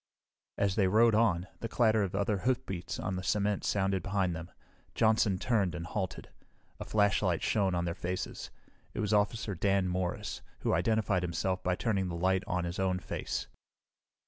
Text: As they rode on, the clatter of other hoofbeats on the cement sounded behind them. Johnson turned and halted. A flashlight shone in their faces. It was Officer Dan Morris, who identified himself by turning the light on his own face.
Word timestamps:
As 0.57 0.73
they 0.73 0.87
rode 0.87 1.13
on, 1.13 1.45
the 1.59 1.67
clatter 1.67 2.01
of 2.01 2.15
other 2.15 2.39
hoofbeats 2.39 2.97
on 2.97 3.17
the 3.17 3.21
cement 3.23 3.63
sounded 3.63 4.01
behind 4.01 4.35
them. 4.35 4.49
Johnson 4.95 5.37
turned 5.37 5.75
and 5.75 5.85
halted. 5.85 6.29
A 6.79 6.85
flashlight 6.85 7.43
shone 7.43 7.75
in 7.75 7.85
their 7.85 7.93
faces. 7.93 8.49
It 8.95 8.99
was 8.99 9.13
Officer 9.13 9.53
Dan 9.53 9.87
Morris, 9.87 10.41
who 10.61 10.73
identified 10.73 11.21
himself 11.21 11.61
by 11.61 11.75
turning 11.75 12.07
the 12.07 12.15
light 12.15 12.41
on 12.47 12.63
his 12.63 12.79
own 12.79 12.97
face. 12.97 13.45